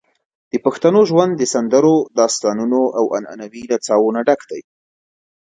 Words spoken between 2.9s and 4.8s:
او عنعنوي نڅاوو نه ډک دی.